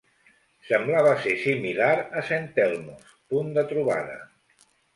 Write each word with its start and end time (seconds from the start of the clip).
Semblava 0.69 1.11
ser 1.25 1.33
similar 1.43 1.91
a 1.99 2.23
St. 2.31 2.59
Elmo's, 2.65 3.15
punt 3.35 3.55
de 3.61 3.69
trobada. 3.75 4.21